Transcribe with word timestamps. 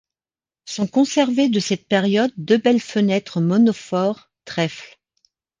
Sont 0.65 0.87
conservés 0.87 1.47
de 1.47 1.59
cette 1.59 1.87
période 1.87 2.33
deux 2.35 2.57
belles 2.57 2.79
fenêtres 2.81 3.39
monofore 3.39 4.31
trèfle. 4.45 4.97